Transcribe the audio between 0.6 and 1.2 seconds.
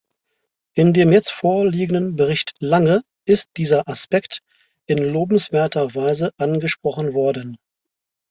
In dem